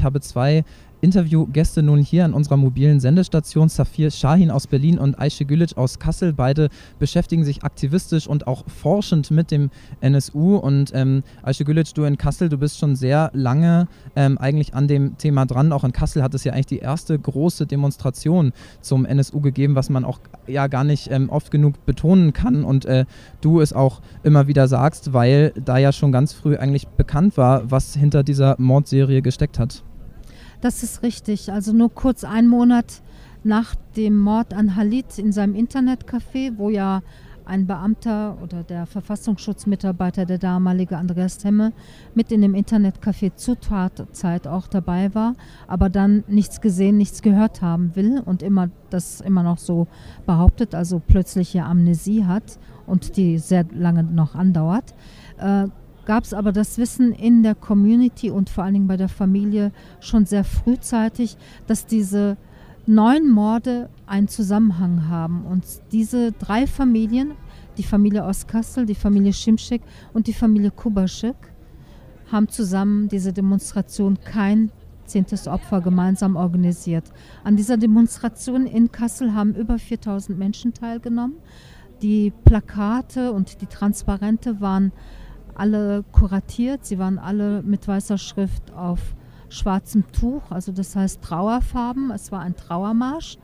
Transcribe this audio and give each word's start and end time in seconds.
Ich 0.00 0.04
habe 0.04 0.22
zwei 0.22 0.64
Interviewgäste 1.02 1.82
nun 1.82 1.98
hier 1.98 2.24
an 2.24 2.32
unserer 2.32 2.56
mobilen 2.56 3.00
Sendestation. 3.00 3.68
Safir 3.68 4.10
Shahin 4.10 4.50
aus 4.50 4.66
Berlin 4.66 4.98
und 4.98 5.18
Aische 5.18 5.44
Gülic 5.44 5.76
aus 5.76 5.98
Kassel. 5.98 6.32
Beide 6.32 6.70
beschäftigen 6.98 7.44
sich 7.44 7.64
aktivistisch 7.64 8.26
und 8.26 8.46
auch 8.46 8.64
forschend 8.66 9.30
mit 9.30 9.50
dem 9.50 9.68
NSU. 10.00 10.56
Und 10.56 10.92
ähm, 10.94 11.22
Aische 11.42 11.66
Gülic, 11.66 11.92
du 11.92 12.04
in 12.04 12.16
Kassel, 12.16 12.48
du 12.48 12.56
bist 12.56 12.78
schon 12.78 12.96
sehr 12.96 13.30
lange 13.34 13.88
ähm, 14.16 14.38
eigentlich 14.38 14.72
an 14.72 14.88
dem 14.88 15.18
Thema 15.18 15.44
dran. 15.44 15.70
Auch 15.72 15.84
in 15.84 15.92
Kassel 15.92 16.22
hat 16.22 16.32
es 16.32 16.44
ja 16.44 16.54
eigentlich 16.54 16.64
die 16.64 16.78
erste 16.78 17.18
große 17.18 17.66
Demonstration 17.66 18.54
zum 18.80 19.04
NSU 19.04 19.42
gegeben, 19.42 19.74
was 19.74 19.90
man 19.90 20.06
auch 20.06 20.18
ja 20.46 20.66
gar 20.66 20.84
nicht 20.84 21.10
ähm, 21.10 21.28
oft 21.28 21.50
genug 21.50 21.84
betonen 21.84 22.32
kann. 22.32 22.64
Und 22.64 22.86
äh, 22.86 23.04
du 23.42 23.60
es 23.60 23.74
auch 23.74 24.00
immer 24.22 24.46
wieder 24.46 24.66
sagst, 24.66 25.12
weil 25.12 25.52
da 25.62 25.76
ja 25.76 25.92
schon 25.92 26.10
ganz 26.10 26.32
früh 26.32 26.56
eigentlich 26.56 26.88
bekannt 26.88 27.36
war, 27.36 27.70
was 27.70 27.94
hinter 27.94 28.22
dieser 28.22 28.56
Mordserie 28.58 29.20
gesteckt 29.20 29.58
hat. 29.58 29.82
Das 30.60 30.82
ist 30.82 31.02
richtig. 31.02 31.52
Also 31.52 31.72
nur 31.72 31.92
kurz 31.94 32.24
einen 32.24 32.48
Monat 32.48 33.02
nach 33.42 33.74
dem 33.96 34.18
Mord 34.18 34.52
an 34.52 34.76
Halit 34.76 35.18
in 35.18 35.32
seinem 35.32 35.54
Internetcafé, 35.54 36.52
wo 36.56 36.68
ja 36.68 37.02
ein 37.46 37.66
Beamter 37.66 38.36
oder 38.42 38.62
der 38.62 38.86
Verfassungsschutzmitarbeiter, 38.86 40.24
der 40.24 40.38
damalige 40.38 40.96
Andreas 40.96 41.38
Temme, 41.38 41.72
mit 42.14 42.30
in 42.30 42.42
dem 42.42 42.54
Internetcafé 42.54 43.34
zur 43.34 43.58
Tatzeit 43.58 44.46
auch 44.46 44.68
dabei 44.68 45.14
war, 45.14 45.34
aber 45.66 45.88
dann 45.88 46.22
nichts 46.28 46.60
gesehen, 46.60 46.96
nichts 46.96 47.22
gehört 47.22 47.60
haben 47.60 47.96
will 47.96 48.22
und 48.24 48.42
immer 48.42 48.68
das 48.90 49.20
immer 49.20 49.42
noch 49.42 49.58
so 49.58 49.88
behauptet, 50.26 50.76
also 50.76 51.00
plötzliche 51.04 51.64
Amnesie 51.64 52.24
hat 52.24 52.58
und 52.86 53.16
die 53.16 53.38
sehr 53.38 53.64
lange 53.72 54.04
noch 54.04 54.36
andauert. 54.36 54.94
Äh, 55.38 55.66
gab 56.10 56.24
es 56.24 56.34
aber 56.34 56.50
das 56.50 56.76
Wissen 56.76 57.12
in 57.12 57.44
der 57.44 57.54
Community 57.54 58.30
und 58.30 58.50
vor 58.50 58.64
allen 58.64 58.74
Dingen 58.74 58.88
bei 58.88 58.96
der 58.96 59.08
Familie 59.08 59.70
schon 60.00 60.26
sehr 60.26 60.42
frühzeitig, 60.42 61.36
dass 61.68 61.86
diese 61.86 62.36
neun 62.84 63.30
Morde 63.30 63.88
einen 64.06 64.26
Zusammenhang 64.26 65.06
haben. 65.08 65.44
Und 65.44 65.62
diese 65.92 66.32
drei 66.32 66.66
Familien, 66.66 67.34
die 67.78 67.84
Familie 67.84 68.24
Oskassel, 68.24 68.86
die 68.86 68.96
Familie 68.96 69.32
Schimschek 69.32 69.82
und 70.12 70.26
die 70.26 70.32
Familie 70.32 70.72
Kubaschek, 70.72 71.36
haben 72.32 72.48
zusammen 72.48 73.06
diese 73.06 73.32
Demonstration 73.32 74.18
kein 74.24 74.72
zehntes 75.04 75.46
Opfer 75.46 75.80
gemeinsam 75.80 76.34
organisiert. 76.34 77.04
An 77.44 77.54
dieser 77.54 77.76
Demonstration 77.76 78.66
in 78.66 78.90
Kassel 78.90 79.32
haben 79.32 79.54
über 79.54 79.78
4000 79.78 80.36
Menschen 80.36 80.74
teilgenommen. 80.74 81.36
Die 82.02 82.32
Plakate 82.44 83.30
und 83.30 83.60
die 83.60 83.66
Transparente 83.66 84.60
waren 84.60 84.90
alle 85.60 86.04
kuratiert. 86.10 86.86
Sie 86.86 86.98
waren 86.98 87.18
alle 87.18 87.62
mit 87.62 87.86
weißer 87.86 88.18
Schrift 88.18 88.72
auf 88.72 89.14
schwarzem 89.50 90.10
Tuch, 90.12 90.50
also 90.50 90.72
das 90.72 90.96
heißt 90.96 91.22
Trauerfarben. 91.22 92.10
Es 92.10 92.32
war 92.32 92.40
ein 92.40 92.56
Trauermarsch. 92.56 93.36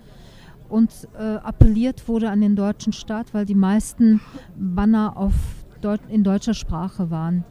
Und 0.69 0.91
äh, 1.17 1.37
appelliert 1.37 2.09
wurde 2.09 2.31
an 2.31 2.41
den 2.41 2.57
deutschen 2.57 2.93
Staat, 2.93 3.35
weil 3.35 3.45
die 3.45 3.55
meisten 3.55 4.21
Banner 4.57 5.17
auf 5.17 5.35
Deut 5.81 6.01
in 6.09 6.25
deutscher 6.25 6.55
Sprache 6.55 7.11
waren. 7.11 7.45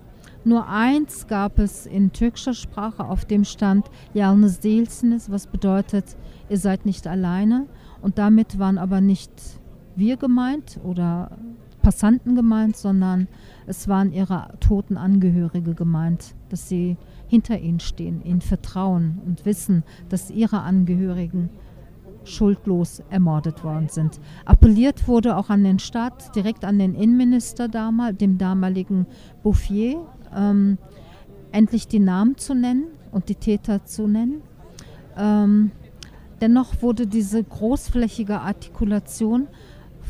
Nur 0.44 0.68
eins 0.68 1.28
gab 1.28 1.60
es 1.60 1.86
in 1.86 2.12
türkischer 2.12 2.54
Sprache, 2.54 3.06
auf 3.06 3.24
dem 3.26 3.46
stand 3.46 3.90
Yalnız 4.14 4.60
değilsiniz, 4.60 5.30
was 5.30 5.48
bedeutet, 5.48 6.18
ihr 6.50 6.58
seid 6.58 6.86
nicht 6.86 7.08
alleine. 7.08 7.68
Und 8.02 8.18
damit 8.18 8.60
waren 8.60 8.78
aber 8.78 9.00
nicht 9.00 9.32
wir 9.96 10.18
gemeint 10.18 10.80
oder 10.84 11.32
Passanten 11.86 12.34
gemeint, 12.34 12.76
sondern 12.76 13.28
es 13.68 13.88
waren 13.88 14.12
ihre 14.12 14.48
toten 14.60 14.98
Angehörige 14.98 15.76
gemeint, 15.76 16.34
dass 16.50 16.68
sie 16.68 16.98
hinter 17.28 17.60
ihnen 17.60 17.80
stehen, 17.80 18.24
ihnen 18.24 18.42
vertrauen 18.42 19.22
und 19.24 19.46
wissen, 19.46 19.84
dass 20.10 20.32
ihre 20.32 20.62
Angehörigen 20.62 21.52
schuldlos 22.24 23.04
ermordet 23.12 23.64
worden 23.64 23.90
sind. 23.90 24.20
Appelliert 24.46 25.08
wurde 25.08 25.38
auch 25.38 25.52
an 25.52 25.64
den 25.64 25.78
Staat, 25.78 26.36
direkt 26.36 26.66
an 26.66 26.80
den 26.80 26.96
Innenminister 26.96 27.68
damals, 27.68 28.18
dem 28.18 28.40
damaligen 28.40 29.06
Bouffier, 29.44 30.08
ähm, 30.36 30.80
endlich 31.52 31.88
die 31.88 32.00
Namen 32.00 32.36
zu 32.36 32.56
nennen 32.56 32.86
und 33.12 33.30
die 33.30 33.36
Täter 33.36 33.86
zu 33.86 34.08
nennen. 34.08 34.42
Ähm, 35.16 35.70
dennoch 36.42 36.82
wurde 36.82 37.06
diese 37.06 37.44
großflächige 37.44 38.42
Artikulation 38.42 39.48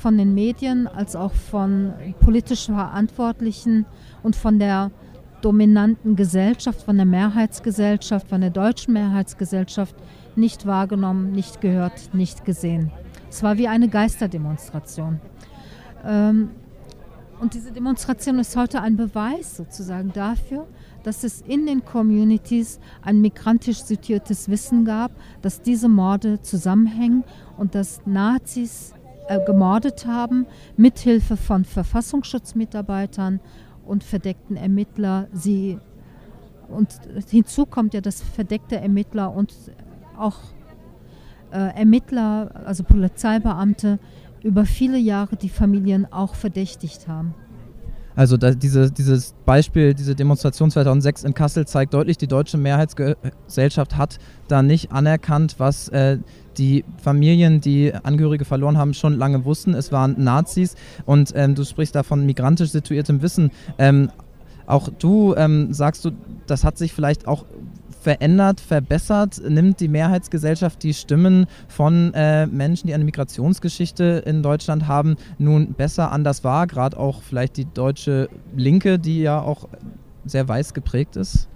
von 0.06 0.20
den 0.20 0.36
Medien 0.36 0.86
als 0.86 1.16
auch 1.16 1.34
von 1.34 1.92
politisch 2.20 2.68
Verantwortlichen 2.68 3.88
und 4.22 4.36
von 4.36 4.60
der 4.60 4.92
dominanten 5.42 6.16
Gesellschaft, 6.16 6.84
von 6.84 6.98
der 6.98 7.08
Mehrheitsgesellschaft, 7.08 8.28
von 8.28 8.42
der 8.42 8.52
deutschen 8.52 8.94
Mehrheitsgesellschaft 8.94 9.96
nicht 10.36 10.68
wahrgenommen, 10.68 11.32
nicht 11.32 11.60
gehört, 11.60 12.14
nicht 12.14 12.46
gesehen. 12.46 12.92
Es 13.32 13.42
war 13.42 13.58
wie 13.58 13.68
eine 13.68 13.88
Geisterdemonstration. 13.88 15.20
Ähm, 16.06 16.52
und 17.40 17.56
diese 17.56 17.72
Demonstration 17.72 18.38
ist 18.38 18.56
heute 18.56 18.84
ein 18.84 18.98
Beweis 18.98 19.58
sozusagen 19.58 20.14
dafür, 20.14 20.68
dass 21.02 21.24
es 21.24 21.42
in 21.42 21.66
den 21.66 21.84
Communities 21.84 22.80
ein 23.02 23.22
migrantisch 23.22 23.82
situiertes 23.82 24.50
Wissen 24.50 24.86
gab, 24.86 25.14
dass 25.42 25.64
diese 25.64 25.90
Morde 25.90 26.44
zusammenhängen 26.44 27.24
und 27.58 27.74
dass 27.74 28.02
Nazis 28.06 28.95
äh, 29.28 29.40
gemordet 29.46 30.06
haben, 30.06 30.46
mithilfe 30.78 31.38
von 31.38 31.66
Verfassungsschutzmitarbeitern 31.66 33.40
und 33.86 34.04
verdeckten 34.04 34.56
Ermittler. 34.56 35.28
Sie 35.34 35.80
und 36.68 37.00
hinzu 37.30 37.66
kommt 37.66 37.94
ja, 37.94 38.02
dass 38.02 38.22
verdeckte 38.22 38.78
Ermittler 38.78 39.34
und 39.34 39.54
auch 40.18 40.38
äh, 41.52 41.58
Ermittler, 41.78 42.52
also 42.66 42.84
Polizeibeamte, 42.84 44.00
über 44.44 44.66
viele 44.66 44.98
Jahre 44.98 45.36
die 45.36 45.50
Familien 45.50 46.12
auch 46.12 46.36
verdächtigt 46.36 47.08
haben. 47.08 47.34
Also 48.16 48.38
da, 48.38 48.52
diese, 48.52 48.92
dieses 48.92 49.34
Beispiel, 49.46 49.94
diese 49.94 50.16
Demonstration 50.16 50.72
2006 50.72 51.24
in 51.24 51.34
Kassel 51.34 51.68
zeigt 51.68 51.94
deutlich, 51.94 52.18
die 52.18 52.28
deutsche 52.28 52.58
Mehrheitsgesellschaft 52.58 53.98
hat 53.98 54.20
da 54.48 54.62
nicht 54.62 54.92
anerkannt, 54.92 55.56
was 55.58 55.90
äh, 55.90 56.20
die 56.58 56.86
Familien, 56.98 57.60
die 57.60 57.94
Angehörige 57.94 58.46
verloren 58.46 58.78
haben, 58.78 58.94
schon 58.94 59.18
lange 59.18 59.44
wussten. 59.44 59.74
Es 59.74 59.92
waren 59.92 60.16
Nazis 60.24 60.76
und 61.06 61.34
ähm, 61.36 61.56
du 61.56 61.66
sprichst 61.66 61.96
da 61.96 62.04
von 62.04 62.26
migrantisch 62.26 62.72
situiertem 62.72 63.22
Wissen. 63.22 63.52
Ähm, 63.78 64.10
auch 64.68 64.90
du 64.90 65.36
ähm, 65.36 65.74
sagst 65.74 66.06
du, 66.06 66.12
das 66.48 66.64
hat 66.64 66.78
sich 66.78 66.94
vielleicht 66.94 67.28
auch 67.28 67.46
verändert, 68.06 68.60
verbessert? 68.60 69.42
Nimmt 69.50 69.80
die 69.80 69.88
Mehrheitsgesellschaft 69.88 70.84
die 70.84 70.94
Stimmen 70.94 71.48
von 71.68 72.14
äh, 72.14 72.46
Menschen, 72.46 72.86
die 72.86 72.94
eine 72.94 73.04
Migrationsgeschichte 73.04 74.22
in 74.28 74.44
Deutschland 74.44 74.88
haben, 74.88 75.16
nun 75.40 75.74
besser 75.74 76.12
anders 76.12 76.44
wahr? 76.44 76.68
Gerade 76.68 77.00
auch 77.00 77.24
vielleicht 77.24 77.58
die 77.58 77.66
deutsche 77.66 78.30
Linke, 78.56 79.00
die 79.00 79.22
ja 79.22 79.42
auch 79.42 79.68
sehr 80.24 80.48
weiß 80.48 80.76
geprägt 80.76 81.16
ist? 81.16 81.50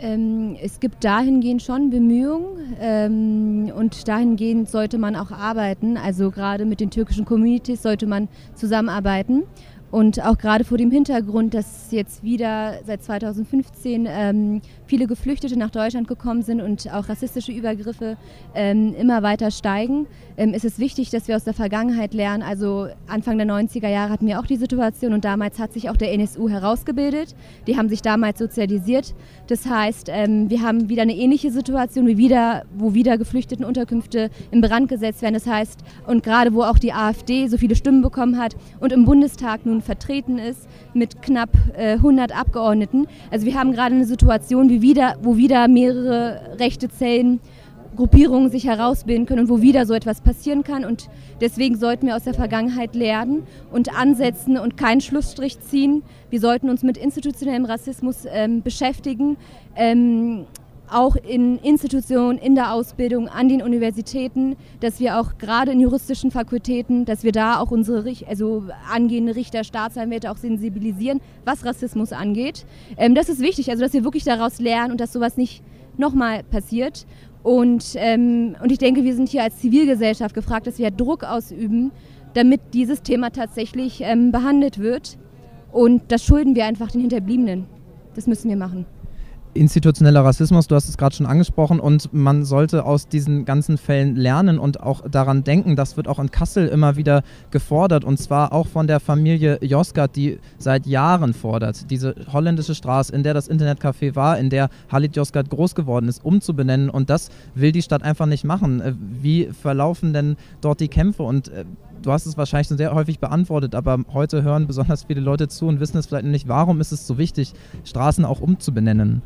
Ähm, 0.00 0.56
es 0.60 0.80
gibt 0.80 1.04
dahingehend 1.04 1.62
schon 1.62 1.90
Bemühungen 1.90 2.74
ähm, 2.80 3.72
und 3.76 4.08
dahingehend 4.08 4.68
sollte 4.68 4.98
man 4.98 5.14
auch 5.14 5.30
arbeiten. 5.30 5.96
Also 5.96 6.32
gerade 6.32 6.64
mit 6.64 6.80
den 6.80 6.90
türkischen 6.90 7.24
Communities 7.24 7.82
sollte 7.82 8.08
man 8.08 8.28
zusammenarbeiten. 8.54 9.44
Und 9.90 10.24
auch 10.24 10.38
gerade 10.38 10.64
vor 10.64 10.78
dem 10.78 10.90
Hintergrund, 10.90 11.52
dass 11.52 11.90
jetzt 11.90 12.22
wieder 12.22 12.74
seit 12.86 13.02
2015 13.02 14.06
ähm, 14.08 14.62
viele 14.86 15.06
Geflüchtete 15.06 15.58
nach 15.58 15.70
Deutschland 15.70 16.06
gekommen 16.06 16.42
sind 16.42 16.60
und 16.60 16.92
auch 16.92 17.08
rassistische 17.08 17.50
Übergriffe 17.50 18.16
ähm, 18.54 18.94
immer 18.94 19.22
weiter 19.22 19.50
steigen, 19.50 20.06
ähm, 20.36 20.54
ist 20.54 20.64
es 20.64 20.78
wichtig, 20.78 21.10
dass 21.10 21.26
wir 21.26 21.34
aus 21.34 21.44
der 21.44 21.54
Vergangenheit 21.54 22.14
lernen. 22.14 22.42
Also 22.42 22.88
Anfang 23.08 23.36
der 23.38 23.48
90er 23.48 23.88
Jahre 23.88 24.12
hatten 24.12 24.26
wir 24.26 24.38
auch 24.38 24.46
die 24.46 24.56
Situation 24.56 25.12
und 25.12 25.24
damals 25.24 25.58
hat 25.58 25.72
sich 25.72 25.90
auch 25.90 25.96
der 25.96 26.12
NSU 26.12 26.48
herausgebildet. 26.48 27.34
Die 27.66 27.76
haben 27.76 27.88
sich 27.88 28.00
damals 28.00 28.38
sozialisiert. 28.38 29.14
Das 29.48 29.66
heißt, 29.66 30.08
ähm, 30.10 30.50
wir 30.50 30.62
haben 30.62 30.88
wieder 30.88 31.02
eine 31.02 31.16
ähnliche 31.16 31.50
Situation, 31.50 32.06
wie 32.06 32.16
wieder, 32.16 32.62
wo 32.76 32.94
wieder 32.94 33.18
Geflüchtetenunterkünfte 33.18 34.30
in 34.52 34.60
Brand 34.60 34.88
gesetzt 34.88 35.22
werden. 35.22 35.34
Das 35.34 35.46
heißt, 35.46 35.80
und 36.06 36.22
gerade 36.22 36.54
wo 36.54 36.62
auch 36.62 36.78
die 36.78 36.92
AfD 36.92 37.48
so 37.48 37.58
viele 37.58 37.74
Stimmen 37.74 38.02
bekommen 38.02 38.38
hat 38.38 38.54
und 38.78 38.92
im 38.92 39.04
Bundestag 39.04 39.66
nun 39.66 39.79
vertreten 39.82 40.38
ist 40.38 40.68
mit 40.94 41.22
knapp 41.22 41.50
äh, 41.76 41.92
100 41.92 42.36
Abgeordneten. 42.36 43.06
Also 43.30 43.46
wir 43.46 43.54
haben 43.54 43.72
gerade 43.72 43.94
eine 43.94 44.06
Situation, 44.06 44.68
wie 44.68 44.82
wieder, 44.82 45.16
wo 45.22 45.36
wieder 45.36 45.68
mehrere 45.68 46.58
rechte 46.58 46.88
Zellen 46.88 47.40
Gruppierungen 47.96 48.50
sich 48.50 48.66
herausbilden 48.66 49.26
können 49.26 49.40
und 49.40 49.48
wo 49.48 49.60
wieder 49.60 49.84
so 49.84 49.94
etwas 49.94 50.20
passieren 50.20 50.62
kann. 50.62 50.84
Und 50.84 51.08
deswegen 51.40 51.76
sollten 51.76 52.06
wir 52.06 52.16
aus 52.16 52.22
der 52.22 52.34
Vergangenheit 52.34 52.94
lernen 52.94 53.42
und 53.72 53.94
ansetzen 53.94 54.56
und 54.56 54.76
keinen 54.76 55.00
Schlussstrich 55.00 55.60
ziehen. 55.60 56.02
Wir 56.30 56.40
sollten 56.40 56.70
uns 56.70 56.82
mit 56.82 56.96
institutionellem 56.96 57.64
Rassismus 57.64 58.24
ähm, 58.30 58.62
beschäftigen. 58.62 59.36
Ähm, 59.76 60.46
auch 60.92 61.16
in 61.16 61.58
Institutionen, 61.58 62.38
in 62.38 62.54
der 62.54 62.72
Ausbildung, 62.72 63.28
an 63.28 63.48
den 63.48 63.62
Universitäten, 63.62 64.56
dass 64.80 65.00
wir 65.00 65.18
auch 65.18 65.38
gerade 65.38 65.72
in 65.72 65.80
juristischen 65.80 66.30
Fakultäten, 66.30 67.04
dass 67.04 67.24
wir 67.24 67.32
da 67.32 67.60
auch 67.60 67.70
unsere 67.70 68.12
also 68.28 68.64
angehende 68.90 69.36
Richter, 69.36 69.64
Staatsanwälte 69.64 70.30
auch 70.30 70.36
sensibilisieren, 70.36 71.20
was 71.44 71.64
Rassismus 71.64 72.12
angeht. 72.12 72.64
Ähm, 72.96 73.14
das 73.14 73.28
ist 73.28 73.40
wichtig, 73.40 73.70
also 73.70 73.82
dass 73.82 73.92
wir 73.92 74.04
wirklich 74.04 74.24
daraus 74.24 74.60
lernen 74.60 74.92
und 74.92 75.00
dass 75.00 75.12
sowas 75.12 75.36
nicht 75.36 75.62
nochmal 75.96 76.42
passiert. 76.44 77.06
Und, 77.42 77.94
ähm, 77.96 78.56
und 78.62 78.70
ich 78.70 78.78
denke, 78.78 79.04
wir 79.04 79.14
sind 79.14 79.28
hier 79.28 79.42
als 79.42 79.58
Zivilgesellschaft 79.58 80.34
gefragt, 80.34 80.66
dass 80.66 80.78
wir 80.78 80.90
Druck 80.90 81.24
ausüben, 81.24 81.90
damit 82.34 82.60
dieses 82.74 83.02
Thema 83.02 83.30
tatsächlich 83.30 84.02
ähm, 84.02 84.30
behandelt 84.32 84.78
wird. 84.78 85.18
Und 85.72 86.02
das 86.08 86.24
schulden 86.24 86.54
wir 86.54 86.66
einfach 86.66 86.90
den 86.90 87.00
Hinterbliebenen. 87.00 87.66
Das 88.14 88.26
müssen 88.26 88.48
wir 88.48 88.56
machen 88.56 88.86
institutioneller 89.54 90.24
Rassismus, 90.24 90.68
du 90.68 90.74
hast 90.74 90.88
es 90.88 90.96
gerade 90.96 91.14
schon 91.14 91.26
angesprochen, 91.26 91.80
und 91.80 92.12
man 92.12 92.44
sollte 92.44 92.84
aus 92.84 93.08
diesen 93.08 93.44
ganzen 93.44 93.78
Fällen 93.78 94.16
lernen 94.16 94.58
und 94.58 94.80
auch 94.80 95.02
daran 95.08 95.44
denken, 95.44 95.76
das 95.76 95.96
wird 95.96 96.08
auch 96.08 96.18
in 96.18 96.30
Kassel 96.30 96.68
immer 96.68 96.96
wieder 96.96 97.22
gefordert, 97.50 98.04
und 98.04 98.18
zwar 98.18 98.52
auch 98.52 98.66
von 98.66 98.86
der 98.86 99.00
Familie 99.00 99.58
Josgat, 99.62 100.16
die 100.16 100.38
seit 100.58 100.86
Jahren 100.86 101.34
fordert, 101.34 101.90
diese 101.90 102.14
holländische 102.32 102.74
Straße, 102.74 103.14
in 103.14 103.22
der 103.22 103.34
das 103.34 103.50
Internetcafé 103.50 104.14
war, 104.14 104.38
in 104.38 104.50
der 104.50 104.70
Halit 104.90 105.16
Josgat 105.16 105.50
groß 105.50 105.74
geworden 105.74 106.08
ist, 106.08 106.24
umzubenennen, 106.24 106.90
und 106.90 107.10
das 107.10 107.30
will 107.54 107.72
die 107.72 107.82
Stadt 107.82 108.02
einfach 108.02 108.26
nicht 108.26 108.44
machen. 108.44 108.80
Äh, 108.80 108.94
wie 108.98 109.46
verlaufen 109.46 110.12
denn 110.12 110.36
dort 110.60 110.80
die 110.80 110.88
Kämpfe 110.88 111.22
und 111.22 111.48
äh, 111.48 111.64
du 112.02 112.12
hast 112.12 112.26
es 112.26 112.36
wahrscheinlich 112.36 112.68
schon 112.68 112.76
sehr 112.76 112.94
häufig 112.94 113.18
beantwortet, 113.18 113.74
aber 113.74 113.98
heute 114.12 114.42
hören 114.42 114.66
besonders 114.66 115.04
viele 115.04 115.20
Leute 115.20 115.48
zu 115.48 115.66
und 115.66 115.80
wissen 115.80 115.98
es 115.98 116.06
vielleicht 116.06 116.24
nicht, 116.24 116.48
warum 116.48 116.80
ist 116.80 116.92
es 116.92 117.06
so 117.06 117.18
wichtig, 117.18 117.52
Straßen 117.84 118.24
auch 118.24 118.40
umzubenennen? 118.40 119.22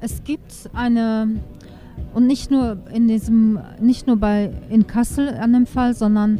Es 0.00 0.24
gibt 0.24 0.52
eine 0.72 1.28
und 2.14 2.26
nicht 2.26 2.50
nur 2.50 2.78
in 2.92 3.08
diesem, 3.08 3.58
nicht 3.80 4.06
nur 4.06 4.16
bei 4.16 4.50
in 4.70 4.86
Kassel 4.86 5.28
an 5.28 5.52
dem 5.52 5.66
Fall, 5.66 5.94
sondern 5.94 6.38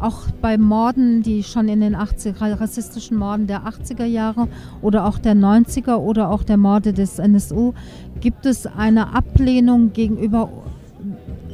auch 0.00 0.22
bei 0.40 0.58
Morden, 0.58 1.22
die 1.22 1.44
schon 1.44 1.68
in 1.68 1.80
den 1.80 1.94
80er, 1.94 2.60
rassistischen 2.60 3.16
Morden 3.16 3.46
der 3.46 3.62
80er 3.62 4.04
Jahre 4.04 4.48
oder 4.80 5.06
auch 5.06 5.18
der 5.18 5.34
90er 5.34 5.96
oder 5.96 6.30
auch 6.30 6.42
der 6.42 6.56
Morde 6.56 6.92
des 6.92 7.18
NSU, 7.18 7.72
gibt 8.20 8.46
es 8.46 8.66
eine 8.66 9.14
Ablehnung 9.14 9.92
gegenüber 9.92 10.50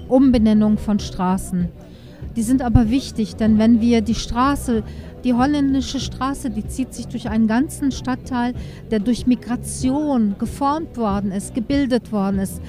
Umbenennung 0.09 0.79
von 0.79 0.99
Straßen. 0.99 1.69
Die 2.37 2.43
sind 2.43 2.63
aber 2.63 2.89
wichtig, 2.89 3.37
denn 3.37 3.59
wenn 3.59 3.81
wir 3.81 4.01
die 4.01 4.15
Straße 4.15 4.83
die 5.25 5.35
holländische 5.35 6.01
Straße, 6.01 6.51
die 6.51 6.67
zieht 6.67 6.95
sich 6.95 7.07
durch 7.09 7.29
einen 7.29 7.47
ganzen 7.47 7.93
Stadtteil, 7.93 8.55
der 8.91 9.01
durch 9.01 9.27
Migration 9.27 10.37
geformt 10.39 10.97
worden 10.97 11.33
ist, 11.33 11.55
gebildet 11.55 12.13
worden 12.13 12.39
ist, 12.39 12.61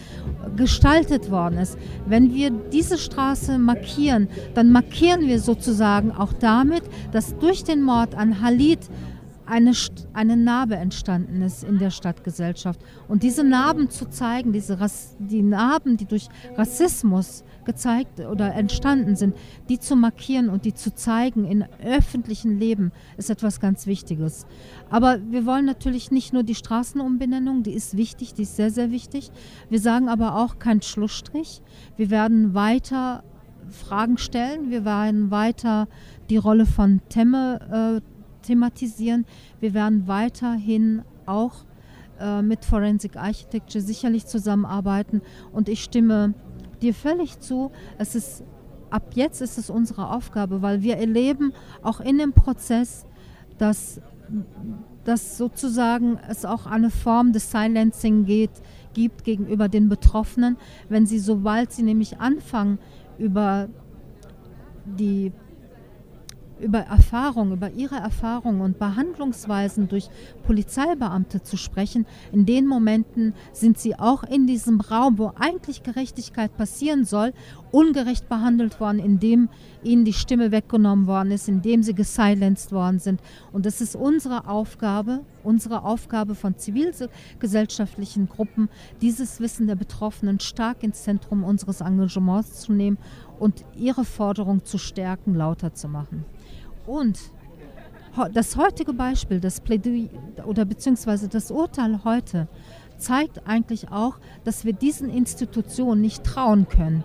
gestaltet 0.56 1.31
worden 1.31 1.57
ist. 1.60 1.78
Wenn 2.06 2.34
wir 2.34 2.51
diese 2.51 2.98
Straße 2.98 3.57
markieren, 3.57 4.28
dann 4.54 4.72
markieren 4.72 5.22
wir 5.22 5.40
sozusagen 5.40 6.12
auch 6.12 6.34
damit, 6.34 6.84
dass 7.12 7.38
durch 7.38 7.63
den 7.63 7.81
Mord 7.81 8.16
an 8.16 8.42
Halid 8.42 8.80
eine, 9.50 9.74
eine 10.13 10.38
Narbe 10.38 10.75
entstanden 10.75 11.42
ist 11.42 11.63
in 11.63 11.80
der 11.80 11.90
Stadtgesellschaft. 11.90 12.80
Und 13.07 13.24
diese 13.24 13.44
Narben 13.44 13.90
zu 13.90 14.06
zeigen, 14.10 14.54
diese 14.54 14.80
Rass, 14.80 15.16
die 15.19 15.42
Narben, 15.42 15.98
die 15.98 16.06
durch 16.06 16.28
Rassismus 16.56 17.44
gezeigt 17.66 18.19
oder 18.19 18.54
entstanden 18.54 19.16
sind, 19.16 19.36
die 19.68 19.80
zu 19.80 19.96
markieren 19.96 20.50
und 20.50 20.66
die 20.66 20.74
zu 20.74 20.94
zeigen 20.94 21.46
in 21.46 21.66
öffentlichen 21.84 22.60
Leben, 22.60 22.92
ist 23.18 23.30
etwas 23.30 23.60
ganz 23.60 23.88
Wichtiges. 23.88 24.46
Aber 24.90 25.19
wir 25.30 25.46
wollen 25.46 25.66
natürlich 25.66 26.12
nicht 26.12 26.31
nur 26.31 26.44
die 26.44 26.56
Straßenumbenennung, 26.56 27.63
die 27.63 27.74
ist 27.74 27.98
wichtig, 27.98 28.34
die 28.34 28.44
ist 28.44 28.56
sehr, 28.56 28.72
sehr 28.72 28.92
wichtig. 28.92 29.31
Wir 29.69 29.80
sagen 29.80 30.10
aber 30.10 30.36
auch 30.36 30.60
kein 30.60 30.81
Schlussstrich. 30.81 31.62
Wir 31.98 32.10
werden 32.10 32.54
weiter 32.54 33.24
Fragen 33.69 34.18
stellen, 34.18 34.69
wir 34.69 34.86
werden 34.86 35.31
weiter 35.31 35.88
die 36.30 36.38
Rolle 36.38 36.66
von 36.66 37.02
Temme 37.10 38.02
äh, 38.02 38.19
thematisieren. 38.41 39.25
Wir 39.59 39.74
werden 39.74 40.07
weiterhin 40.07 41.03
auch 41.25 41.65
äh, 42.19 42.41
mit 42.41 42.65
Forensic 42.65 43.15
Architecture 43.15 43.83
sicherlich 43.83 44.25
zusammenarbeiten 44.25 45.21
und 45.51 45.69
ich 45.69 45.83
stimme 45.83 46.33
dir 46.81 46.94
völlig 46.94 47.39
zu. 47.39 47.71
Es 47.97 48.15
ist 48.15 48.44
ab 48.89 49.12
jetzt 49.13 49.41
ist 49.41 49.57
es 49.57 49.69
unsere 49.69 50.12
Aufgabe, 50.12 50.62
weil 50.62 50.81
wir 50.81 50.97
erleben 50.97 51.53
auch 51.83 52.00
in 52.00 52.18
dem 52.18 52.33
Prozess, 52.33 53.06
dass, 53.57 54.01
dass 55.03 55.38
sozusagen 55.38 56.19
es 56.27 56.45
auch 56.45 56.65
eine 56.65 56.89
Form 56.89 57.33
des 57.33 57.51
Silencing 57.51 58.25
geht, 58.25 58.51
gibt 58.94 59.24
gegenüber 59.24 59.69
den 59.69 59.89
Betroffenen, 59.89 60.57
wenn 60.88 61.06
sie, 61.06 61.19
sobald 61.19 61.71
sie 61.71 61.83
nämlich 61.83 62.19
anfangen, 62.19 62.80
über 63.18 63.69
die 64.85 65.31
über 66.59 66.79
Erfahrung, 66.79 67.51
über 67.53 67.71
ihre 67.71 67.95
Erfahrungen 67.95 68.61
und 68.61 68.79
Behandlungsweisen 68.79 69.88
durch 69.88 70.09
Polizeibeamte 70.44 71.41
zu 71.44 71.57
sprechen. 71.57 72.06
In 72.31 72.45
den 72.45 72.67
Momenten 72.67 73.33
sind 73.51 73.77
sie 73.79 73.97
auch 73.97 74.23
in 74.23 74.47
diesem 74.47 74.81
Raum, 74.81 75.17
wo 75.17 75.31
eigentlich 75.39 75.83
Gerechtigkeit 75.83 76.56
passieren 76.57 77.06
soll, 77.06 77.33
ungerecht 77.71 78.29
behandelt 78.29 78.79
worden, 78.79 79.00
indem 79.00 79.50
ihnen 79.83 80.06
die 80.06 80.13
Stimme 80.13 80.51
weggenommen 80.51 81.07
worden 81.07 81.31
ist, 81.31 81.47
indem 81.47 81.83
sie 81.83 81.94
gesilenced 81.94 82.71
worden 82.71 83.00
sind. 83.00 83.21
Und 83.51 83.65
es 83.65 83.81
ist 83.81 83.95
unsere 83.95 84.47
Aufgabe, 84.47 85.21
unsere 85.44 85.83
Aufgabe 85.83 86.35
von 86.35 86.57
zivilgesellschaftlichen 86.57 88.27
Gruppen, 88.27 88.69
dieses 89.01 89.39
Wissen 89.39 89.67
der 89.67 89.75
Betroffenen 89.75 90.39
stark 90.39 90.83
ins 90.83 91.03
Zentrum 91.03 91.44
unseres 91.44 91.81
Engagements 91.81 92.61
zu 92.61 92.73
nehmen 92.73 92.97
und 93.39 93.65
ihre 93.75 94.06
Forderung 94.06 94.65
zu 94.65 94.77
stärken, 94.77 95.36
lauter 95.36 95.74
zu 95.74 95.88
machen. 95.88 96.25
Und 96.86 97.19
das 98.33 98.57
heutige 98.57 98.94
Beispiel, 98.94 99.39
das 99.39 99.62
Plädoyer 99.62 100.09
oder 100.45 100.65
beziehungsweise 100.65 101.27
das 101.27 101.51
Urteil 101.51 102.03
heute, 102.03 102.47
zeigt 102.97 103.47
eigentlich 103.47 103.91
auch, 103.91 104.18
dass 104.44 104.65
wir 104.65 104.74
diesen 104.74 105.09
Institutionen 105.09 106.01
nicht 106.01 106.24
trauen 106.24 106.68
können, 106.68 107.03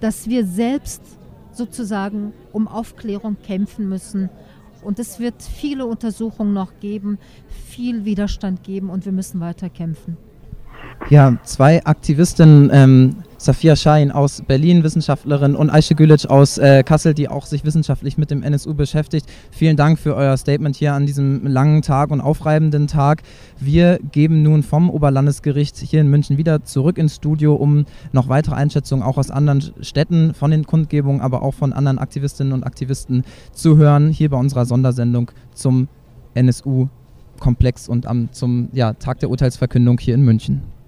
dass 0.00 0.28
wir 0.28 0.44
selbst 0.46 1.02
sozusagen 1.52 2.32
um 2.52 2.68
Aufklärung 2.68 3.36
kämpfen 3.42 3.88
müssen. 3.88 4.28
Und 4.82 4.98
es 4.98 5.18
wird 5.18 5.42
viele 5.42 5.86
Untersuchungen 5.86 6.52
noch 6.52 6.78
geben, 6.80 7.18
viel 7.48 8.04
Widerstand 8.04 8.62
geben 8.62 8.90
und 8.90 9.04
wir 9.04 9.12
müssen 9.12 9.40
weiter 9.40 9.68
kämpfen. 9.68 10.16
Ja, 11.08 11.36
zwei 11.44 11.84
Aktivistinnen 11.84 12.70
ähm, 12.72 13.16
Safia 13.40 13.74
Schein 13.74 14.12
aus 14.12 14.42
Berlin, 14.46 14.84
Wissenschaftlerin, 14.84 15.56
und 15.56 15.70
Aisha 15.70 15.94
Gülic 15.94 16.26
aus 16.26 16.58
äh, 16.58 16.82
Kassel, 16.82 17.14
die 17.14 17.26
auch 17.28 17.46
sich 17.46 17.64
wissenschaftlich 17.64 18.18
mit 18.18 18.30
dem 18.30 18.42
NSU 18.42 18.74
beschäftigt. 18.74 19.26
Vielen 19.50 19.78
Dank 19.78 19.98
für 19.98 20.14
euer 20.14 20.36
Statement 20.36 20.76
hier 20.76 20.92
an 20.92 21.06
diesem 21.06 21.46
langen 21.46 21.80
Tag 21.80 22.10
und 22.10 22.20
aufreibenden 22.20 22.86
Tag. 22.86 23.22
Wir 23.58 23.98
geben 24.12 24.42
nun 24.42 24.62
vom 24.62 24.90
Oberlandesgericht 24.90 25.78
hier 25.78 26.02
in 26.02 26.08
München 26.08 26.36
wieder 26.36 26.64
zurück 26.64 26.98
ins 26.98 27.16
Studio, 27.16 27.54
um 27.54 27.86
noch 28.12 28.28
weitere 28.28 28.56
Einschätzungen 28.56 29.02
auch 29.02 29.16
aus 29.16 29.30
anderen 29.30 29.72
Städten, 29.80 30.34
von 30.34 30.50
den 30.50 30.66
Kundgebungen, 30.66 31.22
aber 31.22 31.40
auch 31.40 31.54
von 31.54 31.72
anderen 31.72 31.98
Aktivistinnen 31.98 32.52
und 32.52 32.62
Aktivisten 32.62 33.24
zu 33.54 33.78
hören, 33.78 34.10
hier 34.10 34.28
bei 34.28 34.36
unserer 34.36 34.66
Sondersendung 34.66 35.30
zum 35.54 35.88
NSU-Komplex 36.34 37.88
und 37.88 38.06
am, 38.06 38.30
zum 38.32 38.68
ja, 38.74 38.92
Tag 38.92 39.20
der 39.20 39.30
Urteilsverkündung 39.30 39.98
hier 39.98 40.14
in 40.14 40.22
München. 40.26 40.79